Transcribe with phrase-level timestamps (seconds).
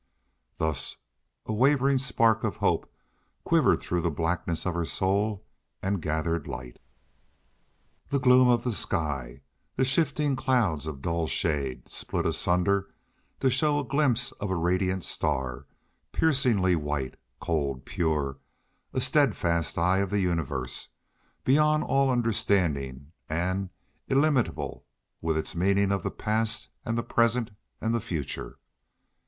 [0.57, 0.97] Thus
[1.45, 2.91] a wavering spark of hope
[3.43, 5.45] quivered through the blackness of her soul
[5.83, 6.79] and gathered light.
[8.09, 9.41] The gloom of the sky,
[9.75, 12.91] the shifting clouds of dull shade, split asunder
[13.41, 15.67] to show a glimpse of a radiant star,
[16.13, 18.39] piercingly white, cold, pure,
[18.93, 20.89] a steadfast eye of the universe,
[21.45, 23.69] beyond all understanding and
[24.07, 24.83] illimitable
[25.21, 28.57] with its meaning of the past and the present and the future.